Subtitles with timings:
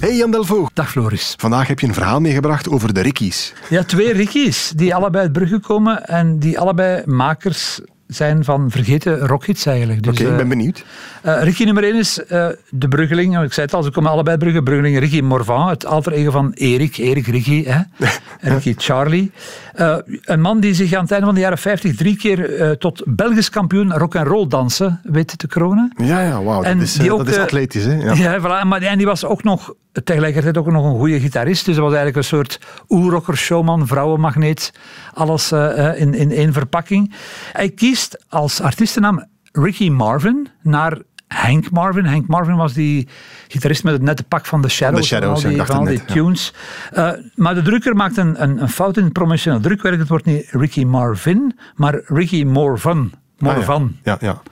[0.00, 0.70] Hey Jan Delvaux.
[0.74, 1.34] Dag Floris.
[1.36, 3.52] Vandaag heb je een verhaal meegebracht over de Rickies.
[3.68, 9.18] Ja, twee Rickies die allebei uit Brugge komen en die allebei makers zijn van vergeten
[9.18, 10.02] rockhits eigenlijk.
[10.02, 10.84] Dus, Oké, ik ben eh, benieuwd.
[11.26, 13.42] Uh, Ricky nummer 1 is uh, de Bruggeling.
[13.42, 14.62] Ik zei het al, ze komen allebei Brugge.
[14.62, 16.96] Bruggeling Ricky Morvan, het alter ego van Erik.
[16.96, 17.80] Erik Ricky, hè?
[18.52, 19.32] Ricky Charlie.
[19.76, 23.02] Uh, een man die zich aan het einde van de jaren 50 drie keer tot
[23.06, 25.92] Belgisch kampioen rock and roll dansen weet te kronen.
[25.96, 26.62] Ja, ja, wauw.
[26.62, 27.94] Dat, is, dat is atletisch, hè?
[27.94, 31.64] Ja, ja voilà, maar, en die was ook nog tegelijkertijd ook nog een goede gitarist.
[31.64, 34.72] Dus dat was eigenlijk een soort oerrocker, showman, vrouwenmagneet.
[35.14, 35.52] Alles
[35.96, 37.14] in, in één verpakking.
[37.52, 40.98] Hij kiest als artiestennaam Ricky Marvin naar
[41.34, 42.04] Hank Marvin.
[42.04, 43.08] Hank Marvin was die
[43.48, 45.00] gitarist met het nette pak van The Shadows.
[45.00, 46.54] The Shadows, van al die, van al die tunes.
[46.92, 49.98] Uh, maar de drukker maakt een, een, een fout in het promotioneel drukwerk.
[49.98, 53.12] Het wordt niet Ricky Marvin, maar Ricky Morvan.
[53.38, 53.82] Morvan.
[53.82, 54.16] Ah, ja.
[54.20, 54.42] ja, ja.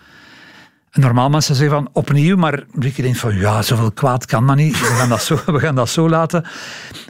[0.92, 4.80] Normaal mensen zeggen van opnieuw, maar Ricky denkt van ja, zoveel kwaad kan maar niet.
[4.80, 6.44] We gaan dat zo, we gaan dat zo laten.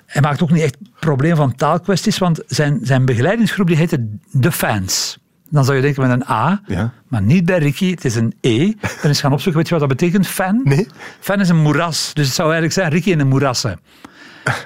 [0.07, 4.09] Hij maakt ook niet echt probleem van taalkwesties, want zijn, zijn begeleidingsgroep die heette
[4.41, 5.19] The Fans.
[5.51, 6.93] Dan zou je denken met een A, ja.
[7.09, 8.73] maar niet bij Ricky, het is een E.
[9.03, 10.27] Dan is gaan opzoeken, weet je wat dat betekent?
[10.27, 10.61] Fan?
[10.65, 10.87] Nee.
[11.21, 13.81] Fan is een moeras, dus het zou eigenlijk zijn Ricky in een moerassen.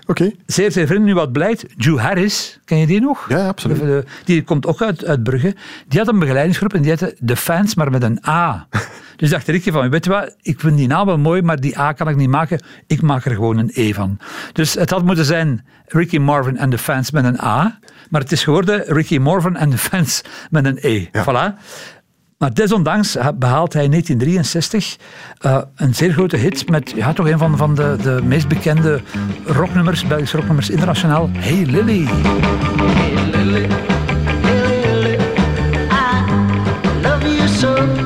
[0.07, 0.31] Oké.
[0.47, 1.07] Zeer, zeer vrienden.
[1.09, 3.29] Nu wat blijkt, Drew Harris, ken je die nog?
[3.29, 4.07] Ja, absoluut.
[4.25, 5.55] Die komt ook uit, uit Brugge.
[5.89, 8.67] Die had een begeleidingsgroep en die heette The Fans, maar met een A.
[9.17, 11.79] Dus dacht Ricky van, weet je wat, ik vind die naam wel mooi, maar die
[11.79, 12.65] A kan ik niet maken.
[12.87, 14.19] Ik maak er gewoon een E van.
[14.53, 17.79] Dus het had moeten zijn Ricky Marvin en The Fans met een A.
[18.09, 21.07] Maar het is geworden Ricky Marvin en The Fans met een E.
[21.13, 21.25] Ja.
[21.25, 21.61] Voilà.
[22.43, 24.97] Maar desondanks behaalt hij in 1963
[25.47, 29.01] uh, een zeer grote hit met ja, toch een van, van de, de meest bekende
[29.47, 32.05] rocknummers, Belgische rocknummers internationaal, Hey Lily.
[32.05, 33.67] Hey Lily,
[34.43, 35.19] hey Lily,
[35.91, 36.25] I
[37.03, 38.02] love you so.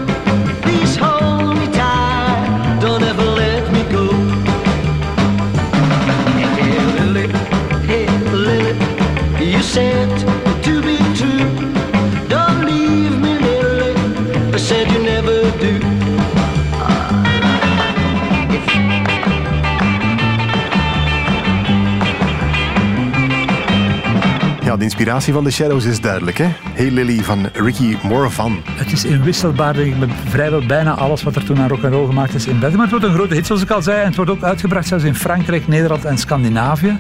[24.77, 26.49] Ja, de inspiratie van de Shadows is duidelijk, hè?
[26.75, 28.63] Hey Lily van Ricky Morvan.
[28.65, 32.35] Het is inwisselbaar, met vrijwel bijna alles wat er toen aan rock and roll gemaakt
[32.35, 32.75] is in België.
[32.75, 34.01] Maar het wordt een grote hit, zoals ik al zei.
[34.01, 36.99] En het wordt ook uitgebracht zelfs in Frankrijk, Nederland en Scandinavië.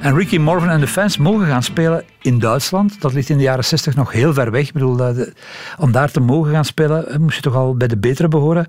[0.00, 3.00] En Ricky Morvan en de fans mogen gaan spelen in Duitsland.
[3.00, 4.66] Dat ligt in de jaren 60 nog heel ver weg.
[4.66, 5.32] Ik bedoel, de,
[5.78, 8.66] om daar te mogen gaan spelen, moest je toch al bij de betere behoren.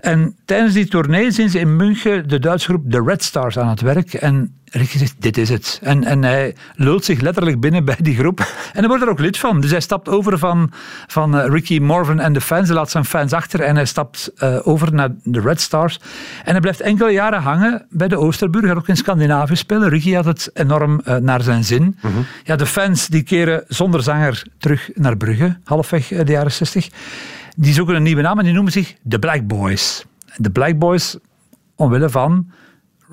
[0.00, 3.68] En tijdens die tournee zijn ze in München de Duitse groep The Red Stars aan
[3.68, 4.14] het werk.
[4.14, 5.78] En Ricky zegt, dit is het.
[5.82, 8.38] En, en hij lult zich letterlijk binnen bij die groep.
[8.72, 9.60] En hij wordt er ook lid van.
[9.60, 10.72] Dus hij stapt over van,
[11.06, 12.66] van uh, Ricky Morvan en de fans.
[12.66, 16.00] Hij laat zijn fans achter en hij stapt uh, over naar de Red Stars.
[16.44, 18.64] En hij blijft enkele jaren hangen bij de Oosterburg.
[18.64, 19.88] Hij ook in Scandinavië spelen.
[19.88, 21.82] Ricky had het enorm uh, naar zijn zin.
[21.82, 22.26] Mm -hmm.
[22.44, 26.88] Ja, de fans die keren zonder zanger terug naar Brugge, halfweg de jaren 60.
[27.56, 30.04] Die zoeken een nieuwe naam en die noemen zich de Black Boys.
[30.36, 31.16] De Black Boys,
[31.76, 32.50] omwille van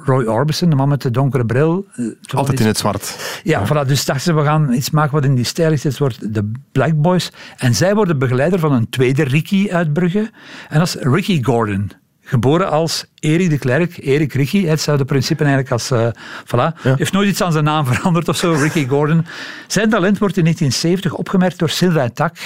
[0.04, 1.86] Roy Orbison, de man met de donkere bril.
[2.28, 2.62] Altijd iets...
[2.62, 3.40] in het zwart.
[3.44, 3.68] Ja, ja.
[3.68, 5.84] Voilà, dus dachten ze, we gaan iets maken wat in die stijl is.
[5.84, 7.32] Het wordt de Black Boys.
[7.58, 10.30] En zij worden begeleider van een tweede Ricky uit Brugge.
[10.70, 11.92] En dat is Ricky Gordon.
[12.22, 14.66] Geboren als Erik de Klerk, Erik Ricky.
[14.66, 15.92] Hetzelfde principe eigenlijk als...
[15.92, 16.08] Uh,
[16.46, 16.82] voilà.
[16.84, 16.96] Ja.
[16.96, 19.26] Heeft nooit iets aan zijn naam veranderd of zo, Ricky Gordon.
[19.68, 22.38] Zijn talent wordt in 1970 opgemerkt door Sylvain Tak.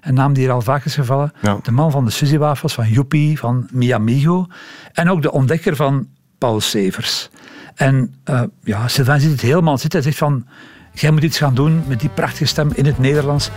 [0.00, 1.32] Een naam die hier al vaak is gevallen.
[1.42, 1.58] Ja.
[1.62, 4.46] De man van de Suzy-wafels, van Joepie, van Miamigo.
[4.92, 7.28] En ook de ontdekker van Paul Severs.
[7.74, 10.00] En uh, ja, Sylvain ziet het helemaal zitten.
[10.00, 10.46] Hij zegt van,
[10.92, 13.50] jij moet iets gaan doen met die prachtige stem in het Nederlands.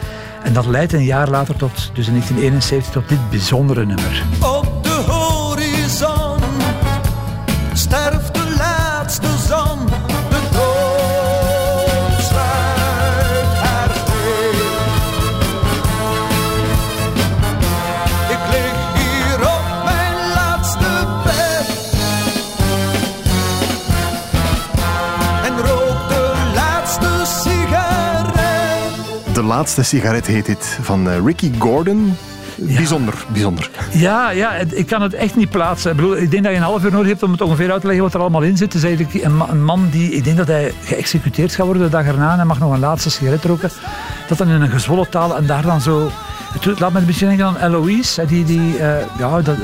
[0.44, 4.24] En dat leidt een jaar later tot, dus in 1971, tot dit bijzondere nummer.
[29.60, 32.16] Laatste sigaret heet dit, van uh, Ricky Gordon.
[32.56, 33.70] Bijzonder, bijzonder.
[33.92, 35.92] Ja, ja, ik kan het echt niet plaatsen.
[35.92, 37.82] Ik, bedoel, ik denk dat je een half uur nodig hebt om het ongeveer uit
[37.82, 38.74] te leggen wat er allemaal in zit.
[38.74, 41.90] Het is eigenlijk een, een man die, ik denk dat hij geëxecuteerd gaat worden de
[41.90, 43.70] dag erna en hij mag nog een laatste sigaret roken.
[44.28, 46.12] Dat dan in een gezwollen taal en daar dan zo...
[46.54, 49.56] Het laat me een beetje denken aan Eloise, die, die eh, ja, dat,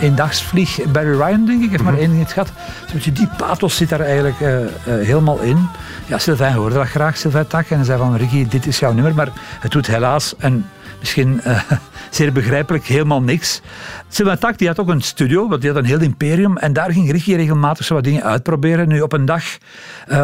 [0.00, 2.52] eendagsvlieg Barry Ryan, denk ik, heeft maar één ding het gehad.
[2.92, 5.68] Beetje die pathos zit daar eigenlijk eh, eh, helemaal in.
[6.06, 8.92] Ja, Sylvain hoorde dat graag, Sylvain Tak, en hij zei van, Ricky, dit is jouw
[8.92, 9.28] nummer, maar
[9.60, 10.66] het doet helaas, en
[10.98, 11.40] misschien
[12.10, 13.60] zeer begrijpelijk, helemaal niks.
[14.08, 16.92] Sylvain Tak, die had ook een studio, want die had een heel imperium, en daar
[16.92, 18.88] ging Ricky regelmatig zo wat dingen uitproberen.
[18.88, 19.44] Nu, op een dag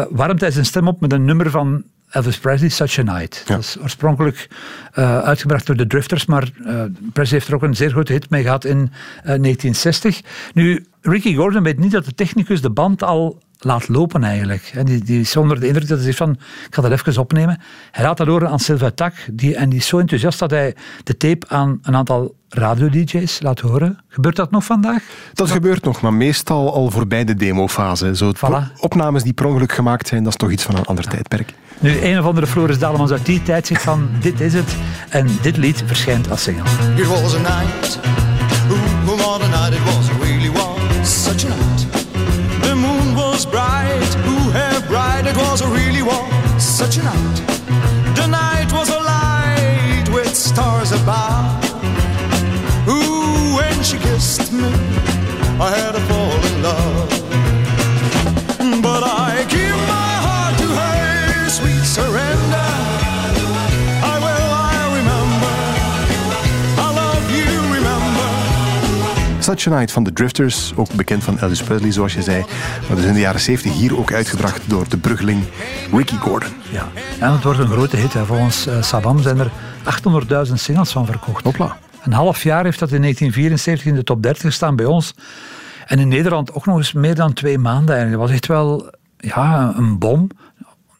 [0.09, 3.43] warmt hij zijn stem op met een nummer van Elvis Presley, Such a Night.
[3.45, 4.47] Dat is oorspronkelijk
[4.91, 6.83] eh, uitgebracht door de Drifters, maar eh,
[7.13, 10.21] Presley heeft er ook een zeer grote hit mee gehad in eh, 1960.
[10.53, 14.71] Nu, Ricky Gordon weet niet dat de technicus de band al laat lopen eigenlijk.
[14.75, 16.31] En die, die is onder de indruk dat hij zegt van,
[16.67, 17.59] ik ga dat even opnemen.
[17.91, 20.75] Hij laat dat horen aan Sylvain Tak, die, en die is zo enthousiast dat hij
[21.03, 23.99] de tape aan een aantal radio-dj's laat horen.
[24.07, 25.03] Gebeurt dat nog vandaag?
[25.33, 28.15] Dat gebeurt nog, maar meestal al voorbij de demofase.
[28.15, 28.79] Zo Voilà.
[28.79, 31.53] opnames die per ongeluk gemaakt zijn, dat is toch iets van een ander tijdperk.
[31.79, 34.75] Nu, een of andere Floris Dalemans uit die tijd zegt van, dit is het.
[35.09, 36.63] En dit lied verschijnt als single.
[69.43, 72.45] Such a Night van de Drifters, ook bekend van Elvis Presley zoals je zei.
[72.87, 75.43] Maar dus in de jaren 70 hier ook uitgebracht door de bruggeling
[75.91, 76.49] Ricky Gordon.
[76.71, 76.87] Ja.
[77.19, 78.13] En het wordt een grote hit.
[78.13, 78.25] Hè.
[78.25, 79.51] Volgens Saddam zijn er
[80.47, 81.43] 800.000 singles van verkocht.
[81.43, 81.77] Hopla.
[82.03, 85.13] Een half jaar heeft dat in 1974 in de top 30 gestaan bij ons.
[85.85, 88.19] En in Nederland ook nog eens meer dan twee maanden eigenlijk.
[88.19, 90.29] Dat was echt wel ja, een bom.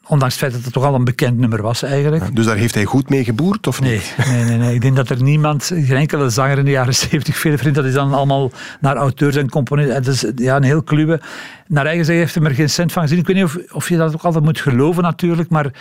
[0.08, 2.36] Ondanks het feit dat het toch al een bekend nummer was eigenlijk.
[2.36, 4.16] Dus daar heeft hij goed mee geboerd, of Nee, niet?
[4.32, 4.74] nee, nee, nee.
[4.74, 7.76] Ik denk dat er niemand, geen enkele zanger in de jaren 70 veel vindt.
[7.76, 9.96] Dat is dan allemaal naar auteurs en componisten.
[9.96, 11.22] Het is ja, een heel kluwe.
[11.68, 13.18] Naar eigen zeggen heeft hij er geen cent van gezien.
[13.18, 15.72] Ik weet niet of, of je dat ook altijd moet geloven natuurlijk, maar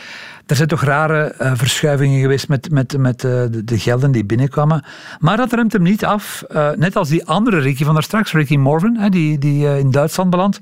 [0.47, 4.25] er zijn toch rare eh, verschuivingen geweest met, met, met eh, de, de gelden die
[4.25, 4.85] binnenkwamen.
[5.19, 6.43] Maar dat remt hem niet af.
[6.49, 9.91] Eh, net als die andere Ricky van daar straks, Ricky Morvan, hè, die, die in
[9.91, 10.59] Duitsland belandt,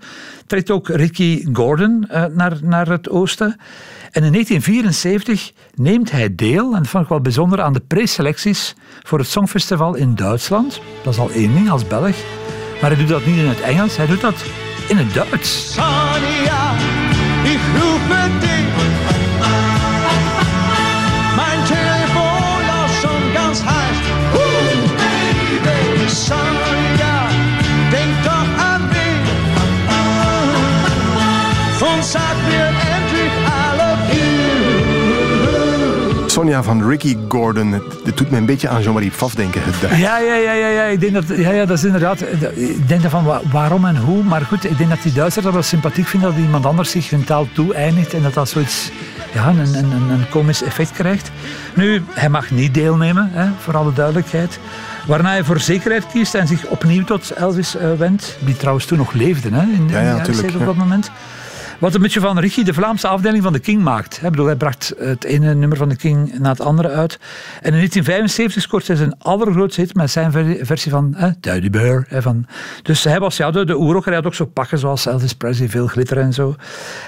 [0.47, 3.50] trekt ook Ricky Gordon naar, naar het oosten.
[4.11, 8.75] En in 1974 neemt hij deel, en dat vond ik wel bijzonder, aan de preselecties
[9.03, 10.81] voor het Songfestival in Duitsland.
[11.03, 12.17] Dat is al één ding als Belg.
[12.81, 14.45] Maar hij doet dat niet in het Engels, hij doet dat
[14.89, 15.73] in het Duits.
[15.73, 16.75] Sonja,
[17.45, 18.50] ich rufe dich.
[36.41, 37.73] Sonja van Ricky Gordon.
[38.05, 39.61] Het, doet me een beetje aan Jean-Marie Pfaff denken.
[39.65, 39.99] Het.
[39.99, 40.83] Ja, ja, ja, ja, ja.
[40.83, 42.21] Ik denk dat, ja, ja, dat is inderdaad.
[42.55, 44.23] Ik denk van wa- waarom en hoe.
[44.23, 47.11] Maar goed, ik denk dat die Duitsers dat wel sympathiek vinden dat iemand anders zich
[47.11, 48.91] hun taal toe-eindigt en dat dat zoiets,
[49.33, 51.31] ja, een, een, een, een komisch effect krijgt.
[51.75, 54.59] Nu, hij mag niet deelnemen, hè, voor alle duidelijkheid.
[55.07, 58.99] Waarna hij voor zekerheid kiest en zich opnieuw tot Elvis eh, wendt, die trouwens toen
[58.99, 60.69] nog leefde hè, in, in de ja, jaren tuurlijk, 70 ja.
[60.69, 61.11] op dat moment.
[61.81, 64.17] Wat een beetje van Ricky de Vlaamse afdeling van de King maakt.
[64.23, 67.19] Ik bedoel, hij bracht het ene nummer van de King na het andere uit.
[67.61, 72.05] En in 1975 scoort hij zijn allergrootste hit met zijn ver- versie van hè, Bear.
[72.09, 72.47] Hè, van,
[72.83, 74.15] dus hij was ja, de, de oerrocker.
[74.15, 76.55] Had ook zo pakken zoals Elvis Presley, veel glitter en zo.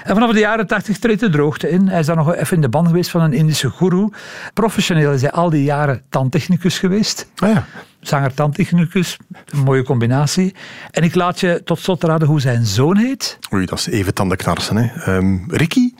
[0.03, 1.87] En vanaf de jaren 80 treedt de droogte in.
[1.87, 4.09] Hij is dan nog even in de band geweest van een Indische guru.
[4.53, 7.65] Professioneel is hij al die jaren tandtechnicus geweest Ah ja.
[8.03, 9.17] Zanger-tandtechnicus.
[9.45, 10.55] Een mooie combinatie.
[10.91, 13.37] En ik laat je tot slot raden hoe zijn zoon heet.
[13.53, 14.77] Oei, dat is even tandenknarsen.
[14.77, 15.13] Hè.
[15.13, 15.93] Ehm, Ricky?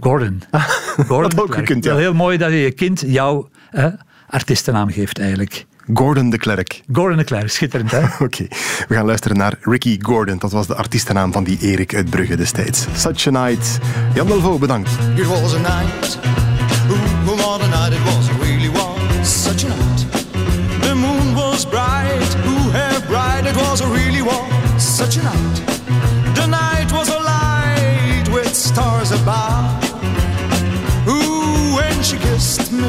[0.00, 0.42] Gordon.
[1.08, 1.96] Gordon had ook gekund, ja.
[1.96, 3.86] Heel mooi dat je je kind jouw eh,
[4.28, 5.66] artiestennaam geeft eigenlijk.
[5.92, 6.82] Gordon de Klerk.
[6.92, 8.02] Gordon de Klerk, schitterend hè?
[8.24, 8.46] Oké,
[8.88, 10.38] we gaan luisteren naar Ricky Gordon.
[10.38, 12.86] Dat was de artiestennaam van die Erik uit Brugge destijds.
[12.94, 13.78] Such a night.
[14.14, 14.90] Jan Delvaux, bedankt.
[15.16, 16.18] It was a night,
[16.90, 20.23] ooh, oh, what a night it was, it really was such a night.
[23.54, 25.56] It was, it really was such a night.
[26.34, 29.82] The night was alight with stars above.
[31.06, 32.88] Ooh, when she kissed me,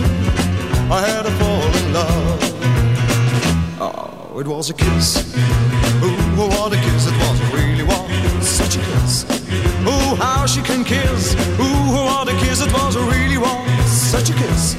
[0.89, 2.41] I had a fall in love.
[3.79, 5.36] Oh, it was a kiss.
[6.03, 9.25] Ooh, oh, what a kiss it was, it really was such a kiss.
[9.86, 11.36] Ooh, how she can kiss.
[11.60, 14.75] Ooh, what a kiss it was, it really was such a kiss.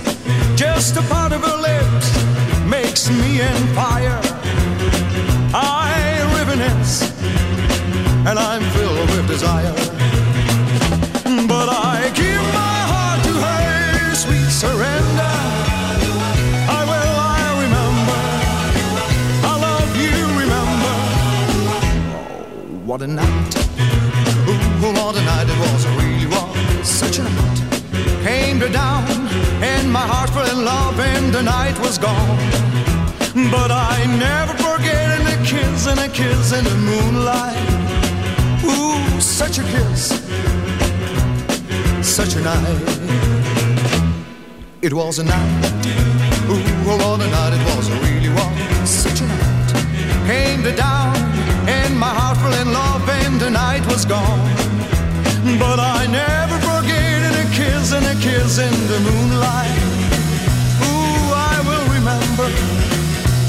[0.57, 2.09] Just a part of her lips
[2.67, 4.36] makes me on fire.
[8.27, 9.73] And I'm filled with desire.
[11.47, 15.35] But I give my heart to her, sweet surrender.
[16.79, 18.23] I will, I remember.
[19.51, 20.95] I love you, remember.
[22.19, 23.53] Oh, what a night.
[24.51, 26.89] Ooh, what a night it was, it really was.
[26.89, 27.61] Such a night.
[28.25, 29.07] Came to down,
[29.63, 32.39] and my heart fell in love, and the night was gone.
[33.53, 37.77] But I never forget a kiss and a kiss in the moonlight.
[38.69, 40.03] Ooh, such a kiss,
[42.03, 42.83] such a night.
[44.83, 45.65] It was a night.
[46.49, 48.91] Ooh, oh, what a night it was, it really was.
[48.91, 49.73] Such a night.
[50.27, 51.17] Came to down,
[51.69, 54.41] and my heart fell in love, and the night was gone.
[55.59, 59.79] But I never forget a kiss and a kiss in the moonlight.
[60.87, 62.49] Ooh, I will remember.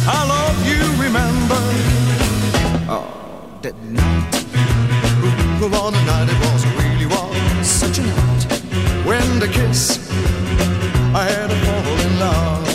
[0.09, 1.62] I love you, remember.
[2.89, 4.37] Oh, that night.
[5.59, 7.67] Ooh, what a night it was, really was.
[7.67, 8.43] Such a night.
[9.05, 9.97] When the kiss,
[11.15, 12.65] I had to fall in love.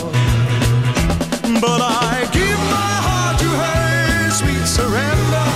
[1.61, 5.47] But I give my heart to her, sweet surrender.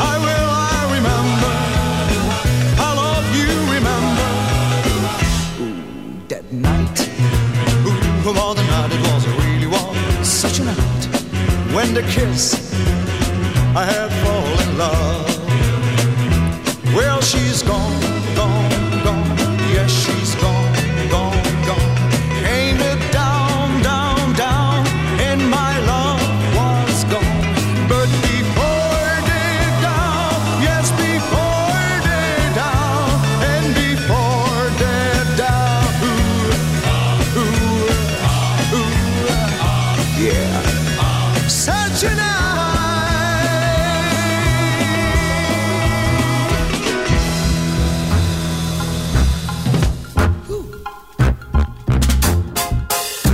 [0.00, 1.54] I will, I remember.
[2.80, 4.30] I love you, remember.
[5.60, 5.76] Ooh,
[6.28, 6.98] that night.
[7.84, 10.26] Ooh, what a night it was, really was.
[10.26, 11.02] Such a night.
[11.74, 12.72] When the kiss,
[13.76, 14.09] I had
[17.50, 18.19] she's gone, gone,